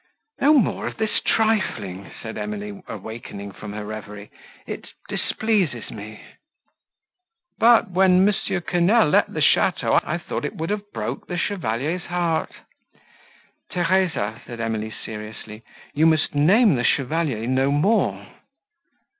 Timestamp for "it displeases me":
4.65-6.19